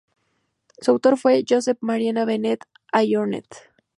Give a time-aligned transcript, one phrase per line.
[0.79, 2.61] Su autor fue Josep Maria Benet
[3.03, 3.55] i Jornet.